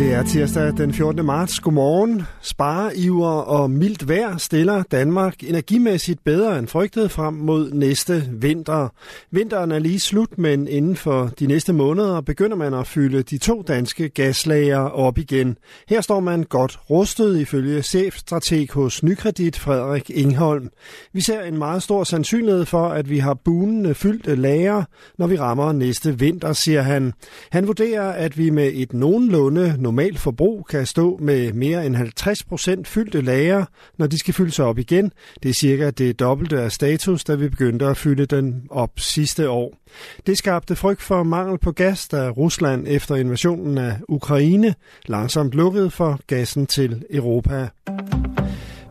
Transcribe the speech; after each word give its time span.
Det 0.00 0.12
er 0.12 0.22
tirsdag 0.22 0.76
den 0.76 0.94
14. 0.94 1.26
marts. 1.26 1.60
Godmorgen. 1.60 2.22
Spareiver 2.42 3.28
og 3.28 3.70
mildt 3.70 4.08
vejr 4.08 4.36
stiller 4.36 4.82
Danmark 4.82 5.34
energimæssigt 5.42 6.24
bedre 6.24 6.58
end 6.58 6.68
frygtet 6.68 7.10
frem 7.10 7.34
mod 7.34 7.72
næste 7.72 8.28
vinter. 8.32 8.88
Vinteren 9.30 9.72
er 9.72 9.78
lige 9.78 10.00
slut, 10.00 10.38
men 10.38 10.68
inden 10.68 10.96
for 10.96 11.30
de 11.38 11.46
næste 11.46 11.72
måneder 11.72 12.20
begynder 12.20 12.56
man 12.56 12.74
at 12.74 12.86
fylde 12.86 13.22
de 13.22 13.38
to 13.38 13.62
danske 13.62 14.08
gaslager 14.08 14.78
op 14.78 15.18
igen. 15.18 15.58
Her 15.88 16.00
står 16.00 16.20
man 16.20 16.42
godt 16.42 16.78
rustet 16.90 17.38
ifølge 17.38 17.82
chefstrateg 17.82 18.68
hos 18.72 19.02
Nykredit 19.02 19.58
Frederik 19.58 20.10
Ingholm. 20.10 20.70
Vi 21.12 21.20
ser 21.20 21.42
en 21.42 21.58
meget 21.58 21.82
stor 21.82 22.04
sandsynlighed 22.04 22.64
for, 22.64 22.88
at 22.88 23.10
vi 23.10 23.18
har 23.18 23.34
bunende 23.34 23.94
fyldte 23.94 24.34
lager, 24.34 24.84
når 25.18 25.26
vi 25.26 25.38
rammer 25.38 25.72
næste 25.72 26.18
vinter, 26.18 26.52
siger 26.52 26.82
han. 26.82 27.12
Han 27.50 27.66
vurderer, 27.66 28.12
at 28.12 28.38
vi 28.38 28.50
med 28.50 28.70
et 28.74 28.92
nogenlunde 28.92 29.76
normalt 29.90 30.18
forbrug 30.18 30.66
kan 30.70 30.86
stå 30.86 31.18
med 31.20 31.52
mere 31.52 31.86
end 31.86 31.96
50 31.96 32.44
procent 32.44 32.88
fyldte 32.88 33.20
lager, 33.20 33.64
når 33.98 34.06
de 34.06 34.18
skal 34.18 34.34
fylde 34.34 34.50
sig 34.50 34.64
op 34.64 34.78
igen. 34.78 35.12
Det 35.42 35.48
er 35.48 35.52
cirka 35.52 35.90
det 35.90 36.20
dobbelte 36.20 36.60
af 36.60 36.72
status, 36.72 37.24
da 37.24 37.34
vi 37.34 37.48
begyndte 37.48 37.86
at 37.86 37.96
fylde 37.96 38.26
den 38.26 38.62
op 38.70 38.90
sidste 38.96 39.50
år. 39.50 39.74
Det 40.26 40.38
skabte 40.38 40.76
frygt 40.76 41.02
for 41.02 41.22
mangel 41.22 41.58
på 41.58 41.72
gas, 41.72 42.08
da 42.08 42.28
Rusland 42.28 42.86
efter 42.88 43.16
invasionen 43.16 43.78
af 43.78 43.96
Ukraine 44.08 44.74
langsomt 45.06 45.52
lukkede 45.52 45.90
for 45.90 46.20
gassen 46.26 46.66
til 46.66 47.04
Europa. 47.10 47.68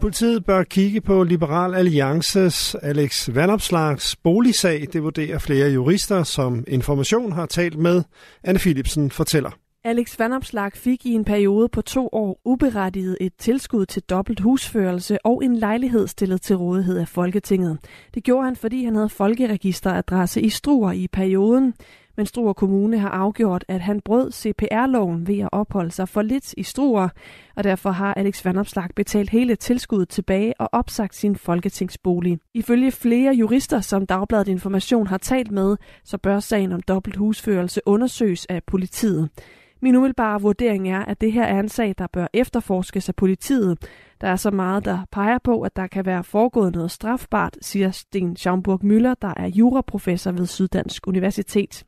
Politiet 0.00 0.44
bør 0.44 0.62
kigge 0.62 1.00
på 1.00 1.24
Liberal 1.24 1.74
Alliances 1.74 2.74
Alex 2.82 3.28
Vandopslags 3.34 4.16
boligsag. 4.16 4.86
Det 4.92 5.02
vurderer 5.02 5.38
flere 5.38 5.68
jurister, 5.68 6.22
som 6.22 6.64
Information 6.68 7.32
har 7.32 7.46
talt 7.46 7.78
med. 7.78 8.02
Anne 8.44 8.58
Philipsen 8.58 9.10
fortæller. 9.10 9.65
Alex 9.86 10.18
Vanopslag 10.18 10.72
fik 10.72 11.06
i 11.06 11.12
en 11.12 11.24
periode 11.24 11.68
på 11.68 11.82
to 11.82 12.08
år 12.12 12.40
uberettiget 12.44 13.16
et 13.20 13.32
tilskud 13.38 13.86
til 13.86 14.02
dobbelt 14.02 14.40
husførelse 14.40 15.18
og 15.26 15.44
en 15.44 15.56
lejlighed 15.56 16.06
stillet 16.06 16.42
til 16.42 16.56
rådighed 16.56 16.98
af 16.98 17.08
Folketinget. 17.08 17.78
Det 18.14 18.24
gjorde 18.24 18.44
han, 18.44 18.56
fordi 18.56 18.84
han 18.84 18.94
havde 18.94 19.08
folkeregisteradresse 19.08 20.40
i 20.40 20.48
Struer 20.48 20.92
i 20.92 21.08
perioden. 21.12 21.74
Men 22.16 22.26
Struer 22.26 22.52
Kommune 22.52 22.98
har 22.98 23.08
afgjort, 23.08 23.64
at 23.68 23.80
han 23.80 24.00
brød 24.00 24.32
CPR-loven 24.32 25.26
ved 25.26 25.38
at 25.38 25.48
opholde 25.52 25.90
sig 25.90 26.08
for 26.08 26.22
lidt 26.22 26.54
i 26.56 26.62
Struer, 26.62 27.08
og 27.56 27.64
derfor 27.64 27.90
har 27.90 28.14
Alex 28.14 28.44
Vanopslag 28.44 28.88
betalt 28.96 29.30
hele 29.30 29.56
tilskuddet 29.56 30.08
tilbage 30.08 30.60
og 30.60 30.68
opsagt 30.72 31.14
sin 31.14 31.36
folketingsbolig. 31.36 32.38
Ifølge 32.54 32.90
flere 32.90 33.34
jurister, 33.34 33.80
som 33.80 34.06
Dagbladet 34.06 34.48
Information 34.48 35.06
har 35.06 35.18
talt 35.18 35.50
med, 35.50 35.76
så 36.04 36.18
bør 36.18 36.40
sagen 36.40 36.72
om 36.72 36.80
dobbelt 36.80 37.16
husførelse 37.16 37.80
undersøges 37.86 38.46
af 38.46 38.62
politiet. 38.64 39.30
Min 39.80 39.96
umiddelbare 39.96 40.40
vurdering 40.40 40.90
er, 40.90 41.00
at 41.00 41.20
det 41.20 41.32
her 41.32 41.44
er 41.44 41.60
en 41.60 41.68
sag, 41.68 41.94
der 41.98 42.06
bør 42.12 42.26
efterforskes 42.32 43.08
af 43.08 43.14
politiet. 43.14 43.78
Der 44.20 44.28
er 44.28 44.36
så 44.36 44.50
meget, 44.50 44.84
der 44.84 44.98
peger 45.12 45.38
på, 45.44 45.60
at 45.60 45.76
der 45.76 45.86
kan 45.86 46.06
være 46.06 46.24
foregået 46.24 46.74
noget 46.74 46.90
strafbart, 46.90 47.56
siger 47.62 47.90
Sten 47.90 48.36
Schaumburg 48.36 48.80
Møller, 48.82 49.14
der 49.14 49.32
er 49.36 49.46
juraprofessor 49.46 50.32
ved 50.32 50.46
Syddansk 50.46 51.06
Universitet. 51.06 51.84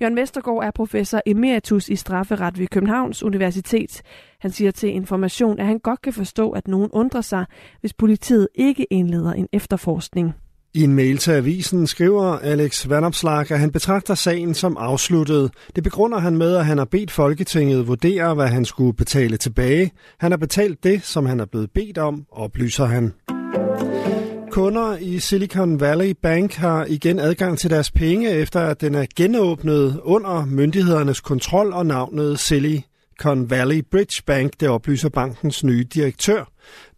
Jørgen 0.00 0.16
Vestergaard 0.16 0.64
er 0.64 0.70
professor 0.70 1.20
emeritus 1.26 1.88
i 1.88 1.96
strafferet 1.96 2.58
ved 2.58 2.66
Københavns 2.66 3.22
Universitet. 3.22 4.02
Han 4.40 4.50
siger 4.50 4.70
til 4.70 4.88
Information, 4.88 5.58
at 5.58 5.66
han 5.66 5.78
godt 5.78 6.02
kan 6.02 6.12
forstå, 6.12 6.50
at 6.50 6.68
nogen 6.68 6.90
undrer 6.92 7.20
sig, 7.20 7.44
hvis 7.80 7.94
politiet 7.94 8.48
ikke 8.54 8.86
indleder 8.90 9.32
en 9.32 9.48
efterforskning. 9.52 10.34
I 10.74 10.82
en 10.82 10.94
mail 10.94 11.18
til 11.18 11.30
avisen 11.30 11.86
skriver 11.86 12.38
Alex 12.38 12.88
Vanopslag, 12.88 13.50
at 13.50 13.58
han 13.58 13.72
betragter 13.72 14.14
sagen 14.14 14.54
som 14.54 14.76
afsluttet. 14.76 15.50
Det 15.76 15.84
begrunder 15.84 16.18
han 16.18 16.36
med, 16.36 16.56
at 16.56 16.66
han 16.66 16.78
har 16.78 16.84
bedt 16.84 17.10
Folketinget 17.10 17.86
vurdere, 17.86 18.34
hvad 18.34 18.48
han 18.48 18.64
skulle 18.64 18.92
betale 18.92 19.36
tilbage. 19.36 19.92
Han 20.18 20.32
har 20.32 20.36
betalt 20.36 20.84
det, 20.84 21.02
som 21.04 21.26
han 21.26 21.40
er 21.40 21.44
blevet 21.44 21.70
bedt 21.70 21.98
om, 21.98 22.26
oplyser 22.30 22.84
han. 22.84 23.12
Kunder 24.50 24.96
i 24.96 25.18
Silicon 25.18 25.80
Valley 25.80 26.16
Bank 26.22 26.54
har 26.54 26.84
igen 26.84 27.18
adgang 27.18 27.58
til 27.58 27.70
deres 27.70 27.90
penge, 27.90 28.30
efter 28.30 28.60
at 28.60 28.80
den 28.80 28.94
er 28.94 29.06
genåbnet 29.16 30.00
under 30.02 30.44
myndighedernes 30.44 31.20
kontrol 31.20 31.72
og 31.72 31.86
navnet 31.86 32.38
Silicon 32.38 33.50
Valley 33.50 33.84
Bridge 33.90 34.22
Bank, 34.26 34.52
det 34.60 34.68
oplyser 34.68 35.08
bankens 35.08 35.64
nye 35.64 35.84
direktør. 35.84 36.52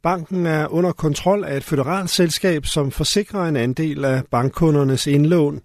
Banken 0.04 0.46
er 0.46 0.72
under 0.72 0.92
kontrol 0.92 1.44
af 1.44 1.56
et 1.56 1.64
føderalt 1.64 2.10
selskab, 2.10 2.66
som 2.66 2.90
forsikrer 2.90 3.44
en 3.44 3.56
andel 3.56 4.04
af 4.04 4.22
bankkundernes 4.30 5.06
indlån. 5.06 5.60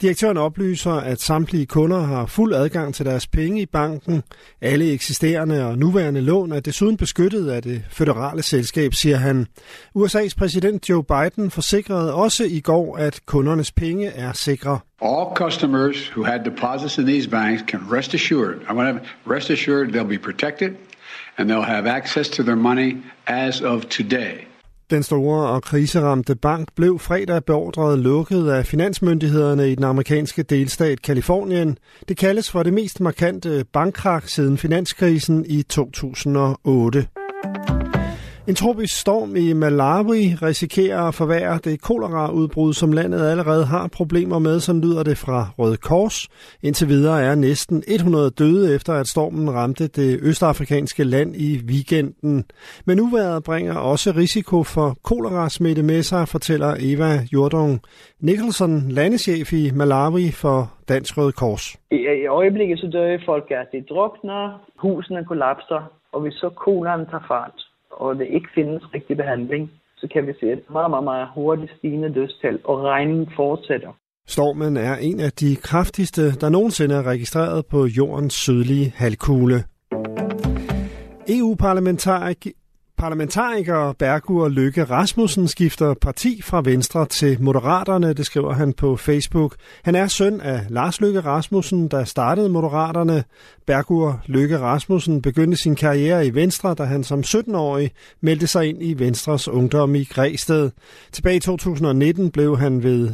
Direktøren 0.00 0.36
oplyser, 0.36 0.92
at 0.92 1.20
samtlige 1.20 1.66
kunder 1.66 2.00
har 2.00 2.26
fuld 2.26 2.54
adgang 2.54 2.94
til 2.94 3.06
deres 3.06 3.26
penge 3.26 3.62
i 3.62 3.66
banken. 3.66 4.22
Alle 4.60 4.92
eksisterende 4.92 5.66
og 5.66 5.78
nuværende 5.78 6.20
lån 6.20 6.52
er 6.52 6.60
desuden 6.60 6.96
beskyttet 6.96 7.50
af 7.50 7.62
det 7.62 7.82
føderale 7.90 8.42
selskab, 8.42 8.94
siger 8.94 9.16
han. 9.16 9.46
USA's 9.96 10.34
præsident 10.38 10.88
Joe 10.88 11.04
Biden 11.04 11.50
forsikrede 11.50 12.14
også 12.14 12.44
i 12.44 12.60
går, 12.60 12.96
at 12.96 13.20
kundernes 13.26 13.72
penge 13.72 14.06
er 14.06 14.32
sikre. 14.32 14.78
All 15.00 15.36
customers 15.36 16.08
who 16.08 16.24
had 16.24 16.44
deposits 16.44 16.98
in 16.98 17.06
these 17.06 17.30
banks 17.30 17.62
can 17.68 17.80
rest 17.92 18.14
assured, 18.14 18.54
I 18.70 18.72
want 18.72 18.98
to 18.98 19.32
rest 19.34 19.50
assured 19.50 19.88
they'll 19.88 20.08
be 20.08 20.18
protected 20.18 20.70
and 21.38 21.50
they'll 21.50 21.74
have 21.74 21.86
access 21.90 22.28
to 22.28 22.42
their 22.42 22.56
money 22.56 22.96
as 23.26 23.60
of 23.60 23.84
today. 23.84 24.52
Den 24.90 25.02
store 25.02 25.48
og 25.48 25.62
kriseramte 25.62 26.34
bank 26.34 26.68
blev 26.76 26.98
fredag 26.98 27.44
beordret 27.44 27.98
lukket 27.98 28.50
af 28.50 28.66
finansmyndighederne 28.66 29.72
i 29.72 29.74
den 29.74 29.84
amerikanske 29.84 30.42
delstat 30.42 31.02
Kalifornien. 31.02 31.78
Det 32.08 32.16
kaldes 32.16 32.50
for 32.50 32.62
det 32.62 32.72
mest 32.72 33.00
markante 33.00 33.64
bankkrak 33.72 34.28
siden 34.28 34.58
finanskrisen 34.58 35.46
i 35.48 35.62
2008. 35.62 37.06
En 38.48 38.54
tropisk 38.54 39.00
storm 39.00 39.36
i 39.36 39.52
Malawi 39.52 40.22
risikerer 40.48 41.02
at 41.08 41.14
forværre 41.14 41.58
det 41.64 41.82
koleraudbrud, 41.82 42.72
som 42.72 42.92
landet 42.92 43.30
allerede 43.30 43.64
har 43.64 43.88
problemer 43.96 44.38
med, 44.38 44.60
som 44.60 44.80
lyder 44.80 45.02
det 45.02 45.18
fra 45.18 45.40
Røde 45.58 45.76
Kors. 45.76 46.28
Indtil 46.62 46.88
videre 46.88 47.22
er 47.22 47.34
næsten 47.34 47.82
100 47.88 48.30
døde 48.30 48.74
efter, 48.74 48.92
at 48.92 49.06
stormen 49.06 49.54
ramte 49.54 49.88
det 49.88 50.20
østafrikanske 50.22 51.04
land 51.04 51.36
i 51.36 51.50
weekenden. 51.70 52.44
Men 52.86 53.00
uværet 53.00 53.44
bringer 53.44 53.76
også 53.78 54.10
risiko 54.16 54.62
for 54.62 54.88
kolerasmitte 55.04 55.82
med 55.82 56.02
sig, 56.02 56.28
fortæller 56.28 56.74
Eva 56.80 57.12
Jordung 57.32 57.80
Nicholson, 58.20 58.88
landeschef 58.88 59.52
i 59.52 59.70
Malawi 59.74 60.30
for 60.42 60.72
Dansk 60.88 61.18
Røde 61.18 61.32
Kors. 61.32 61.64
I, 61.90 61.96
i 62.24 62.26
øjeblikket 62.26 62.78
så 62.78 62.86
dør 62.86 63.18
folk 63.26 63.46
af, 63.50 63.64
de 63.72 63.84
drukner, 63.94 64.42
husene 64.78 65.24
kollapser, 65.24 65.82
og 66.12 66.20
hvis 66.20 66.34
så 66.34 66.48
koleren 66.48 67.06
tager 67.06 67.24
fart, 67.28 67.71
og 67.92 68.18
det 68.18 68.26
ikke 68.26 68.48
findes 68.54 68.82
rigtig 68.94 69.16
behandling, 69.16 69.70
så 69.96 70.08
kan 70.12 70.26
vi 70.26 70.32
se 70.40 70.52
et 70.52 70.62
meget, 70.70 70.90
meget, 70.90 71.04
meget 71.04 71.28
hurtigt 71.34 71.72
stigende 71.78 72.14
dødstal, 72.14 72.58
og 72.64 72.82
regningen 72.82 73.28
fortsætter. 73.36 73.92
Stormen 74.26 74.76
er 74.76 74.96
en 74.96 75.20
af 75.20 75.32
de 75.32 75.56
kraftigste, 75.56 76.22
der 76.40 76.48
nogensinde 76.48 76.94
er 76.94 77.02
registreret 77.02 77.66
på 77.66 77.86
jordens 77.86 78.34
sydlige 78.34 78.92
halvkugle. 78.96 79.64
EU-parlamentarik 81.28 82.46
Parlamentariker 83.02 83.92
Bergur 83.92 84.48
Lykke 84.48 84.84
Rasmussen 84.84 85.48
skifter 85.48 85.94
parti 85.94 86.42
fra 86.42 86.62
Venstre 86.64 87.06
til 87.06 87.42
Moderaterne, 87.42 88.12
det 88.12 88.26
skriver 88.26 88.52
han 88.52 88.72
på 88.72 88.96
Facebook. 88.96 89.56
Han 89.84 89.94
er 89.94 90.06
søn 90.06 90.40
af 90.40 90.60
Lars 90.68 91.00
Lykke 91.00 91.20
Rasmussen, 91.20 91.88
der 91.88 92.04
startede 92.04 92.48
Moderaterne. 92.48 93.24
Bergur 93.66 94.22
Lykke 94.26 94.58
Rasmussen 94.58 95.22
begyndte 95.22 95.56
sin 95.56 95.74
karriere 95.74 96.26
i 96.26 96.34
Venstre, 96.34 96.74
da 96.74 96.84
han 96.84 97.04
som 97.04 97.20
17-årig 97.20 97.90
meldte 98.20 98.46
sig 98.46 98.68
ind 98.68 98.78
i 98.82 98.98
Venstres 98.98 99.48
ungdom 99.48 99.94
i 99.94 100.04
Græsted. 100.04 100.70
Tilbage 101.12 101.36
i 101.36 101.40
2019 101.40 102.30
blev 102.30 102.58
han 102.58 102.82
ved 102.82 103.10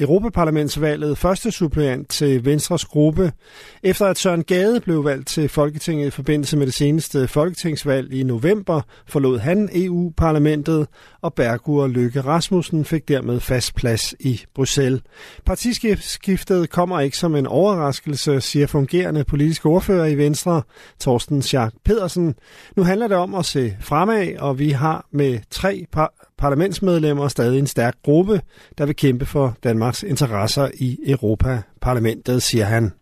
Europaparlamentsvalget 0.00 1.18
første 1.18 1.50
suppleant 1.50 2.08
til 2.08 2.44
Venstres 2.44 2.84
gruppe. 2.84 3.32
Efter 3.82 4.06
at 4.06 4.18
Søren 4.18 4.44
Gade 4.44 4.80
blev 4.80 5.04
valgt 5.04 5.28
til 5.28 5.48
Folketinget 5.48 6.06
i 6.06 6.10
forbindelse 6.10 6.56
med 6.56 6.66
det 6.66 6.74
seneste 6.74 7.28
folketingsvalg 7.28 8.12
i 8.12 8.22
november, 8.22 8.80
forlod 9.18 9.38
han 9.38 9.68
EU-parlamentet, 9.72 10.86
og 11.22 11.34
Bergur 11.34 11.86
Løkke 11.86 12.20
Rasmussen 12.20 12.84
fik 12.84 13.08
dermed 13.08 13.40
fast 13.40 13.74
plads 13.74 14.14
i 14.20 14.42
Bruxelles. 14.54 15.02
Partiskiftet 15.46 16.70
kommer 16.70 17.00
ikke 17.00 17.16
som 17.16 17.34
en 17.34 17.46
overraskelse, 17.46 18.40
siger 18.40 18.66
fungerende 18.66 19.24
politiske 19.24 19.66
ordfører 19.66 20.06
i 20.06 20.14
Venstre, 20.14 20.62
Torsten 21.00 21.42
Schack 21.42 21.74
Pedersen. 21.84 22.34
Nu 22.76 22.82
handler 22.82 23.08
det 23.08 23.16
om 23.16 23.34
at 23.34 23.44
se 23.44 23.76
fremad, 23.80 24.36
og 24.38 24.58
vi 24.58 24.70
har 24.70 25.06
med 25.12 25.38
tre 25.50 25.86
par 25.92 26.30
parlamentsmedlemmer 26.38 27.28
stadig 27.28 27.58
en 27.58 27.66
stærk 27.66 27.94
gruppe, 28.04 28.40
der 28.78 28.86
vil 28.86 28.96
kæmpe 28.96 29.26
for 29.26 29.56
Danmarks 29.64 30.02
interesser 30.02 30.70
i 30.74 30.98
Europa-parlamentet, 31.06 32.42
siger 32.42 32.64
han. 32.64 32.92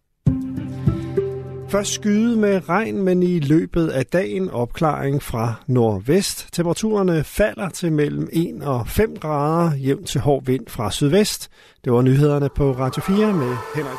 Først 1.68 1.92
skyde 1.92 2.36
med 2.36 2.68
regn, 2.68 3.02
men 3.02 3.22
i 3.22 3.40
løbet 3.40 3.88
af 3.88 4.06
dagen 4.06 4.50
opklaring 4.50 5.22
fra 5.22 5.54
nordvest. 5.66 6.48
Temperaturerne 6.52 7.24
falder 7.24 7.68
til 7.68 7.92
mellem 7.92 8.28
1 8.32 8.62
og 8.62 8.88
5 8.88 9.16
grader, 9.20 9.76
jævnt 9.76 10.08
til 10.08 10.20
hård 10.20 10.44
vind 10.44 10.66
fra 10.68 10.90
sydvest. 10.90 11.50
Det 11.84 11.92
var 11.92 12.02
nyhederne 12.02 12.48
på 12.56 12.72
Radio 12.72 13.02
4 13.02 13.32
med 13.32 13.56
Henrik 13.76 13.98